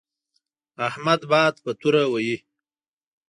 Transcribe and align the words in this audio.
احمد 0.87 1.21
باد 1.31 1.53
په 1.63 1.71
توره 1.79 2.03
وهي. 2.11 2.37